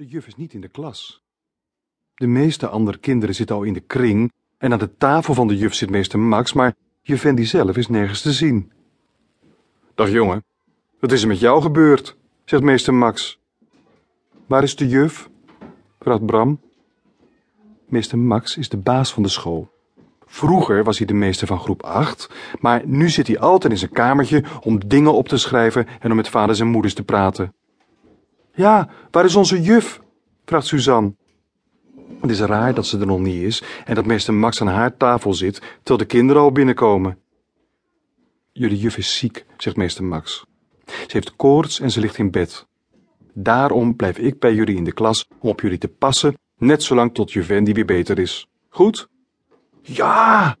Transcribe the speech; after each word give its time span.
De 0.00 0.06
juf 0.06 0.26
is 0.26 0.36
niet 0.36 0.52
in 0.52 0.60
de 0.60 0.68
klas. 0.68 1.22
De 2.14 2.26
meeste 2.26 2.68
andere 2.68 2.98
kinderen 2.98 3.34
zitten 3.34 3.56
al 3.56 3.62
in 3.62 3.72
de 3.72 3.80
kring 3.80 4.32
en 4.58 4.72
aan 4.72 4.78
de 4.78 4.96
tafel 4.96 5.34
van 5.34 5.48
de 5.48 5.56
juf 5.56 5.74
zit 5.74 5.90
meester 5.90 6.18
Max, 6.18 6.52
maar 6.52 6.74
Juvendi 7.02 7.44
zelf 7.44 7.76
is 7.76 7.88
nergens 7.88 8.22
te 8.22 8.32
zien. 8.32 8.72
Dag 9.94 10.10
jongen, 10.10 10.44
wat 11.00 11.12
is 11.12 11.22
er 11.22 11.28
met 11.28 11.40
jou 11.40 11.62
gebeurd? 11.62 12.16
zegt 12.44 12.62
meester 12.62 12.94
Max. 12.94 13.38
Waar 14.46 14.62
is 14.62 14.76
de 14.76 14.88
juf? 14.88 15.28
vraagt 15.98 16.26
Bram. 16.26 16.60
Meester 17.86 18.18
Max 18.18 18.56
is 18.56 18.68
de 18.68 18.76
baas 18.76 19.12
van 19.12 19.22
de 19.22 19.28
school. 19.28 19.70
Vroeger 20.26 20.84
was 20.84 20.98
hij 20.98 21.06
de 21.06 21.14
meester 21.14 21.46
van 21.46 21.60
groep 21.60 21.82
8, 21.82 22.30
maar 22.60 22.86
nu 22.86 23.08
zit 23.08 23.26
hij 23.26 23.38
altijd 23.38 23.72
in 23.72 23.78
zijn 23.78 23.92
kamertje 23.92 24.44
om 24.60 24.88
dingen 24.88 25.12
op 25.12 25.28
te 25.28 25.38
schrijven 25.38 25.86
en 26.00 26.10
om 26.10 26.16
met 26.16 26.28
vaders 26.28 26.60
en 26.60 26.66
moeders 26.66 26.94
te 26.94 27.02
praten. 27.02 27.54
Ja, 28.60 28.88
waar 29.10 29.24
is 29.24 29.36
onze 29.36 29.62
juf? 29.62 30.00
vraagt 30.44 30.66
Suzanne. 30.66 31.14
Het 32.20 32.30
is 32.30 32.40
raar 32.40 32.74
dat 32.74 32.86
ze 32.86 32.98
er 32.98 33.06
nog 33.06 33.20
niet 33.20 33.42
is 33.42 33.62
en 33.84 33.94
dat 33.94 34.06
meester 34.06 34.34
Max 34.34 34.60
aan 34.60 34.66
haar 34.66 34.96
tafel 34.96 35.34
zit 35.34 35.58
terwijl 35.58 35.98
de 35.98 36.04
kinderen 36.04 36.42
al 36.42 36.52
binnenkomen. 36.52 37.18
Jullie 38.52 38.78
juf 38.78 38.96
is 38.96 39.18
ziek, 39.18 39.44
zegt 39.56 39.76
meester 39.76 40.04
Max. 40.04 40.44
Ze 40.86 41.08
heeft 41.08 41.36
koorts 41.36 41.80
en 41.80 41.90
ze 41.90 42.00
ligt 42.00 42.18
in 42.18 42.30
bed. 42.30 42.66
Daarom 43.32 43.96
blijf 43.96 44.18
ik 44.18 44.38
bij 44.38 44.54
jullie 44.54 44.76
in 44.76 44.84
de 44.84 44.92
klas 44.92 45.26
om 45.38 45.48
op 45.48 45.60
jullie 45.60 45.78
te 45.78 45.88
passen, 45.88 46.34
net 46.58 46.82
zolang 46.82 47.14
tot 47.14 47.32
Juvendi 47.32 47.72
weer 47.72 47.84
beter 47.84 48.18
is. 48.18 48.46
Goed? 48.68 49.08
Ja! 49.82 50.56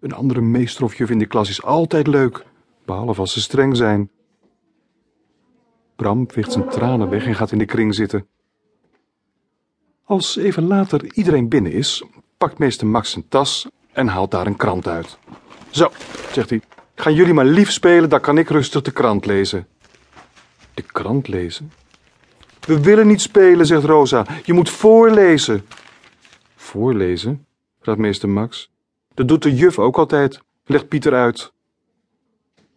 Een 0.00 0.12
andere 0.12 0.40
meester 0.40 0.84
of 0.84 0.94
juf 0.94 1.10
in 1.10 1.18
de 1.18 1.26
klas 1.26 1.48
is 1.48 1.62
altijd 1.62 2.06
leuk, 2.06 2.44
behalve 2.84 3.20
als 3.20 3.32
ze 3.32 3.40
streng 3.40 3.76
zijn. 3.76 4.10
Bram 5.96 6.30
veegt 6.30 6.52
zijn 6.52 6.68
tranen 6.68 7.08
weg 7.08 7.26
en 7.26 7.34
gaat 7.34 7.52
in 7.52 7.58
de 7.58 7.64
kring 7.64 7.94
zitten. 7.94 8.26
Als 10.04 10.36
even 10.36 10.66
later 10.66 11.14
iedereen 11.14 11.48
binnen 11.48 11.72
is, 11.72 12.04
pakt 12.36 12.58
meester 12.58 12.86
Max 12.86 13.10
zijn 13.10 13.28
tas 13.28 13.68
en 13.92 14.06
haalt 14.06 14.30
daar 14.30 14.46
een 14.46 14.56
krant 14.56 14.86
uit. 14.86 15.18
Zo, 15.70 15.90
zegt 16.32 16.50
hij, 16.50 16.60
gaan 16.94 17.14
jullie 17.14 17.34
maar 17.34 17.44
lief 17.44 17.70
spelen, 17.70 18.08
dan 18.08 18.20
kan 18.20 18.38
ik 18.38 18.48
rustig 18.48 18.82
de 18.82 18.90
krant 18.90 19.26
lezen. 19.26 19.66
De 20.74 20.82
krant 20.82 21.28
lezen? 21.28 21.72
We 22.66 22.80
willen 22.80 23.06
niet 23.06 23.20
spelen, 23.20 23.66
zegt 23.66 23.84
Rosa. 23.84 24.26
Je 24.44 24.52
moet 24.52 24.70
voorlezen. 24.70 25.66
Voorlezen? 26.56 27.46
vraagt 27.80 27.98
meester 27.98 28.28
Max. 28.28 28.70
Dat 29.14 29.28
doet 29.28 29.42
de 29.42 29.54
juf 29.54 29.78
ook 29.78 29.96
altijd, 29.96 30.40
legt 30.64 30.88
Pieter 30.88 31.14
uit. 31.14 31.52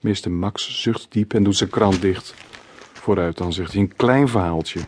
Meester 0.01 0.31
Max 0.31 0.81
zucht 0.81 1.11
diep 1.11 1.33
en 1.33 1.43
doet 1.43 1.55
zijn 1.55 1.69
krant 1.69 2.01
dicht. 2.01 2.33
Vooruit 3.05 3.37
dan, 3.37 3.53
zegt 3.53 3.71
hij, 3.73 3.81
een 3.81 3.95
klein 3.95 4.27
verhaaltje. 4.27 4.79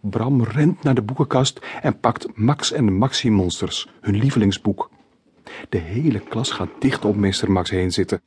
Bram 0.00 0.42
rent 0.42 0.82
naar 0.82 0.94
de 0.94 1.02
boekenkast 1.02 1.60
en 1.82 2.00
pakt 2.00 2.36
Max 2.36 2.72
en 2.72 2.86
de 2.86 2.92
Maxi-monsters, 2.92 3.88
hun 4.00 4.16
lievelingsboek. 4.16 4.90
De 5.68 5.78
hele 5.78 6.20
klas 6.20 6.50
gaat 6.50 6.68
dicht 6.78 7.04
op 7.04 7.16
meester 7.16 7.50
Max 7.52 7.70
heen 7.70 7.92
zitten. 7.92 8.22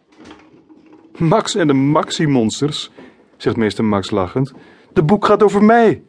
Max 1.18 1.56
en 1.56 1.68
de 1.68 1.74
Maxi-monsters, 1.74 2.92
zegt 3.38 3.56
meester 3.56 3.86
Max 3.86 4.12
lachend. 4.12 4.54
De 4.94 5.04
boek 5.04 5.26
gaat 5.26 5.44
over 5.44 5.64
mij. 5.64 6.04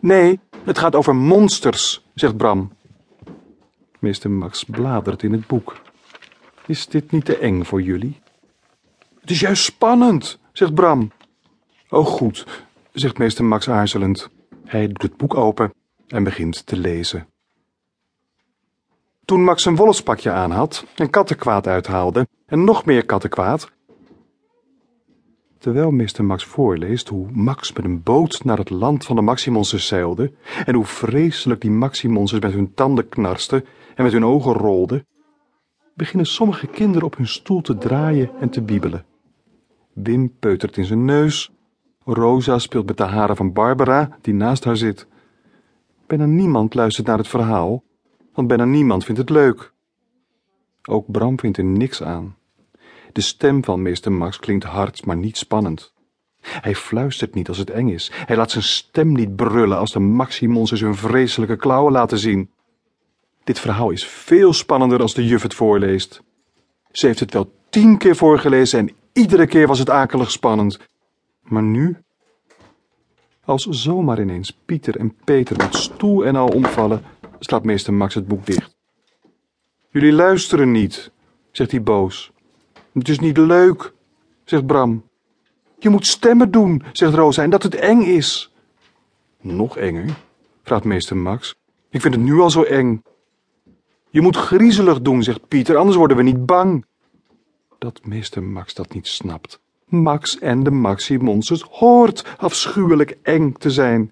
Nee, 0.00 0.40
het 0.64 0.78
gaat 0.78 0.94
over 0.94 1.16
monsters, 1.16 2.04
zegt 2.14 2.36
Bram. 2.36 2.72
Meester 3.98 4.30
Max 4.30 4.64
bladert 4.64 5.22
in 5.22 5.32
het 5.32 5.46
boek. 5.46 5.80
Is 6.66 6.86
dit 6.86 7.10
niet 7.10 7.24
te 7.24 7.36
eng 7.36 7.64
voor 7.64 7.82
jullie? 7.82 8.20
Het 9.20 9.30
is 9.30 9.40
juist 9.40 9.64
spannend, 9.64 10.38
zegt 10.52 10.74
Bram. 10.74 11.10
Oh 11.90 12.06
goed, 12.06 12.46
zegt 12.92 13.18
meester 13.18 13.44
Max 13.44 13.68
aarzelend. 13.70 14.30
Hij 14.64 14.86
doet 14.86 15.02
het 15.02 15.16
boek 15.16 15.34
open 15.34 15.72
en 16.06 16.24
begint 16.24 16.66
te 16.66 16.76
lezen. 16.76 17.26
Toen 19.24 19.44
Max 19.44 19.64
een 19.64 19.76
wolfspakje 19.76 20.30
aan 20.30 20.50
had 20.50 20.86
en 20.94 21.10
kattenkwaad 21.10 21.66
uithaalde 21.66 22.28
en 22.46 22.64
nog 22.64 22.84
meer 22.84 23.06
kattenkwaad, 23.06 23.70
terwijl 25.58 25.90
meester 25.90 26.24
Max 26.24 26.44
voorleest 26.44 27.08
hoe 27.08 27.30
Max 27.30 27.72
met 27.72 27.84
een 27.84 28.02
boot 28.02 28.44
naar 28.44 28.58
het 28.58 28.70
land 28.70 29.04
van 29.04 29.16
de 29.16 29.22
Maximonsters 29.22 29.86
zeilde 29.86 30.32
en 30.64 30.74
hoe 30.74 30.84
vreselijk 30.84 31.60
die 31.60 31.70
Maximonsters 31.70 32.42
met 32.42 32.52
hun 32.52 32.74
tanden 32.74 33.08
knarsten 33.08 33.64
en 33.94 34.04
met 34.04 34.12
hun 34.12 34.24
ogen 34.24 34.52
rolden, 34.52 35.06
beginnen 35.94 36.26
sommige 36.26 36.66
kinderen 36.66 37.06
op 37.06 37.16
hun 37.16 37.28
stoel 37.28 37.60
te 37.60 37.78
draaien 37.78 38.30
en 38.40 38.50
te 38.50 38.62
biebelen. 38.62 39.04
Wim 39.92 40.32
peutert 40.38 40.76
in 40.76 40.84
zijn 40.84 41.04
neus, 41.04 41.50
Rosa 42.04 42.58
speelt 42.58 42.86
met 42.86 42.96
de 42.96 43.04
haren 43.04 43.36
van 43.36 43.52
Barbara, 43.52 44.18
die 44.20 44.34
naast 44.34 44.64
haar 44.64 44.76
zit. 44.76 45.06
Bijna 46.06 46.24
niemand 46.24 46.74
luistert 46.74 47.06
naar 47.06 47.18
het 47.18 47.28
verhaal, 47.28 47.82
want 48.34 48.48
bijna 48.48 48.64
niemand 48.64 49.04
vindt 49.04 49.20
het 49.20 49.30
leuk. 49.30 49.72
Ook 50.88 51.10
Bram 51.10 51.38
vindt 51.38 51.58
er 51.58 51.64
niks 51.64 52.02
aan. 52.02 52.36
De 53.12 53.20
stem 53.20 53.64
van 53.64 53.82
meester 53.82 54.12
Max 54.12 54.38
klinkt 54.38 54.64
hard, 54.64 55.06
maar 55.06 55.16
niet 55.16 55.36
spannend. 55.36 55.92
Hij 56.40 56.74
fluistert 56.74 57.34
niet 57.34 57.48
als 57.48 57.58
het 57.58 57.70
eng 57.70 57.88
is. 57.88 58.10
Hij 58.14 58.36
laat 58.36 58.50
zijn 58.50 58.64
stem 58.64 59.12
niet 59.12 59.36
brullen 59.36 59.78
als 59.78 59.92
de 59.92 59.98
Maximons 59.98 60.70
hun 60.70 60.94
vreselijke 60.94 61.56
klauwen 61.56 61.92
laten 61.92 62.18
zien. 62.18 62.50
Dit 63.44 63.58
verhaal 63.58 63.90
is 63.90 64.06
veel 64.06 64.52
spannender 64.52 65.00
als 65.00 65.14
de 65.14 65.26
juf 65.26 65.42
het 65.42 65.54
voorleest. 65.54 66.22
Ze 66.90 67.06
heeft 67.06 67.20
het 67.20 67.32
wel 67.32 67.52
tien 67.70 67.98
keer 67.98 68.16
voorgelezen 68.16 68.78
en 68.78 68.94
iedere 69.12 69.46
keer 69.46 69.66
was 69.66 69.78
het 69.78 69.90
akelig 69.90 70.30
spannend. 70.30 70.78
Maar 71.50 71.62
nu? 71.62 71.96
Als 73.44 73.66
zomaar 73.66 74.20
ineens 74.20 74.52
Pieter 74.64 74.96
en 74.96 75.14
Peter 75.24 75.56
met 75.56 75.74
stoel 75.74 76.24
en 76.26 76.36
al 76.36 76.48
omvallen, 76.48 77.02
slaat 77.38 77.64
meester 77.64 77.94
Max 77.94 78.14
het 78.14 78.28
boek 78.28 78.46
dicht. 78.46 78.76
Jullie 79.90 80.12
luisteren 80.12 80.72
niet, 80.72 81.12
zegt 81.50 81.70
hij 81.70 81.82
boos. 81.82 82.32
Het 82.92 83.08
is 83.08 83.18
niet 83.18 83.36
leuk, 83.36 83.92
zegt 84.44 84.66
Bram. 84.66 85.08
Je 85.78 85.88
moet 85.88 86.06
stemmen 86.06 86.50
doen, 86.50 86.82
zegt 86.92 87.14
Rosa, 87.14 87.42
en 87.42 87.50
dat 87.50 87.62
het 87.62 87.74
eng 87.74 88.02
is. 88.02 88.52
Nog 89.40 89.76
enger, 89.76 90.16
vraagt 90.62 90.84
meester 90.84 91.16
Max. 91.16 91.54
Ik 91.88 92.00
vind 92.00 92.14
het 92.14 92.22
nu 92.22 92.40
al 92.40 92.50
zo 92.50 92.62
eng. 92.62 93.02
Je 94.10 94.20
moet 94.20 94.36
griezelig 94.36 95.00
doen, 95.00 95.22
zegt 95.22 95.48
Pieter, 95.48 95.76
anders 95.76 95.96
worden 95.96 96.16
we 96.16 96.22
niet 96.22 96.46
bang. 96.46 96.84
Dat 97.78 98.04
meester 98.04 98.42
Max 98.42 98.74
dat 98.74 98.94
niet 98.94 99.06
snapt. 99.06 99.60
Max 99.90 100.38
en 100.38 100.62
de 100.62 100.70
Maxi-monsters 100.70 101.62
hoort 101.62 102.24
afschuwelijk 102.38 103.18
eng 103.22 103.52
te 103.52 103.70
zijn. 103.70 104.10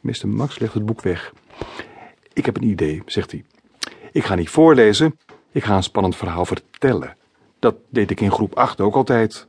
Meester 0.00 0.28
Max 0.28 0.58
legt 0.58 0.74
het 0.74 0.86
boek 0.86 1.02
weg. 1.02 1.32
Ik 2.32 2.46
heb 2.46 2.56
een 2.56 2.68
idee, 2.68 3.02
zegt 3.06 3.30
hij. 3.30 3.44
Ik 4.12 4.24
ga 4.24 4.34
niet 4.34 4.50
voorlezen, 4.50 5.18
ik 5.50 5.64
ga 5.64 5.76
een 5.76 5.82
spannend 5.82 6.16
verhaal 6.16 6.44
vertellen. 6.44 7.16
Dat 7.58 7.76
deed 7.88 8.10
ik 8.10 8.20
in 8.20 8.32
groep 8.32 8.54
8 8.54 8.80
ook 8.80 8.94
altijd. 8.94 9.46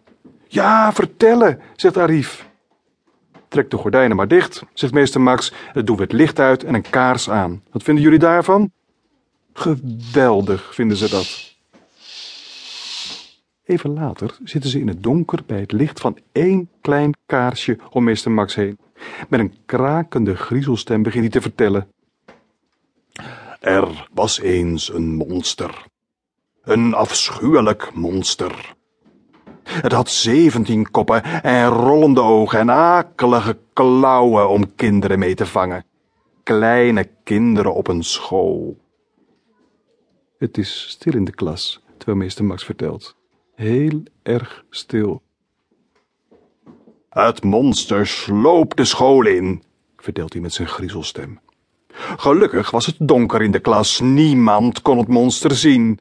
Ja, 0.48 0.94
vertellen, 0.94 1.60
zegt 1.76 1.98
Arif. 1.98 2.50
Trek 3.48 3.70
de 3.70 3.78
gordijnen 3.78 4.18
maar 4.18 4.28
dicht, 4.28 4.64
zegt 4.74 4.94
meester 4.94 5.22
Max. 5.22 5.54
Het 5.72 5.88
doen 5.88 6.00
het 6.00 6.12
licht 6.12 6.40
uit 6.40 6.64
en 6.64 6.74
een 6.74 6.90
kaars 6.90 7.30
aan. 7.30 7.64
Wat 7.72 7.84
vinden 7.84 8.04
jullie 8.04 8.20
daarvan? 8.20 8.72
Geweldig 9.54 10.74
vinden 10.76 10.98
ze 10.98 11.10
dat. 11.10 11.53
Even 13.66 13.94
later 13.94 14.38
zitten 14.44 14.70
ze 14.70 14.80
in 14.80 14.88
het 14.88 15.04
donker 15.04 15.44
bij 15.46 15.60
het 15.60 15.72
licht 15.72 16.00
van 16.00 16.18
één 16.32 16.70
klein 16.82 17.14
kaarsje 17.26 17.78
om 17.90 18.04
meester 18.04 18.32
Max 18.32 18.56
heen. 18.56 18.78
Met 19.30 19.40
een 19.40 19.56
krakende 19.66 20.36
griezelstem 20.36 21.04
begint 21.04 21.24
hij 21.24 21.32
te 21.32 21.42
vertellen. 21.42 21.88
Er 23.60 24.08
was 24.14 24.40
eens 24.40 24.94
een 24.94 25.16
monster. 25.16 25.86
Een 26.62 26.94
afschuwelijk 26.94 27.94
monster. 27.94 28.76
Het 29.64 29.92
had 29.92 30.10
zeventien 30.10 30.92
koppen 30.92 31.24
en 31.24 31.68
rollende 31.68 32.22
ogen 32.22 32.60
en 32.60 32.72
akelige 32.72 33.58
klauwen 33.74 34.50
om 34.50 34.76
kinderen 34.76 35.20
mee 35.20 35.36
te 35.36 35.46
vangen. 35.46 35.86
Kleine 36.44 37.10
kinderen 37.24 37.74
op 37.74 37.88
een 37.88 38.04
school. 38.04 38.78
Het 40.38 40.58
is 40.58 40.90
stil 40.90 41.14
in 41.14 41.26
de 41.26 41.34
klas, 41.34 41.84
terwijl 41.98 42.18
meester 42.18 42.46
Max 42.46 42.64
vertelt. 42.64 43.16
Heel 43.56 44.04
erg 44.24 44.66
stil. 44.70 45.22
Het 47.10 47.44
monster 47.44 48.08
sloop 48.08 48.76
de 48.76 48.86
school 48.86 49.26
in, 49.26 49.64
vertelt 49.98 50.34
hij 50.34 50.42
met 50.42 50.54
zijn 50.54 50.68
griezelstem. 50.68 51.40
Gelukkig 52.18 52.72
was 52.72 52.86
het 52.86 52.96
donker 53.00 53.42
in 53.42 53.52
de 53.52 53.60
klas, 53.60 54.00
niemand 54.00 54.82
kon 54.82 54.98
het 54.98 55.08
monster 55.08 55.56
zien. 55.56 56.00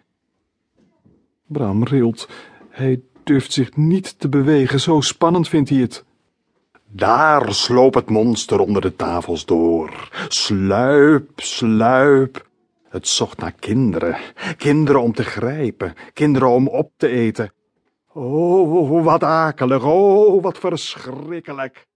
Bram 1.46 1.84
rilt. 1.84 2.28
Hij 2.69 3.00
durft 3.25 3.52
zich 3.52 3.76
niet 3.76 4.19
te 4.19 4.28
bewegen, 4.28 4.81
zo 4.81 5.00
spannend 5.00 5.49
vindt 5.49 5.69
hij 5.69 5.78
het. 5.78 6.04
Daar 6.88 7.54
sloop 7.54 7.94
het 7.94 8.10
monster 8.10 8.60
onder 8.60 8.82
de 8.82 8.96
tafels 8.96 9.44
door. 9.44 10.08
Sluip, 10.28 11.31
sluip. 11.37 12.50
Het 12.92 13.08
zocht 13.08 13.38
naar 13.38 13.52
kinderen, 13.52 14.16
kinderen 14.56 15.02
om 15.02 15.12
te 15.12 15.24
grijpen, 15.24 15.94
kinderen 16.12 16.48
om 16.48 16.68
op 16.68 16.92
te 16.96 17.08
eten. 17.08 17.52
Oh, 18.12 19.04
wat 19.04 19.22
akelig, 19.22 19.84
oh, 19.84 20.42
wat 20.42 20.58
verschrikkelijk. 20.58 21.86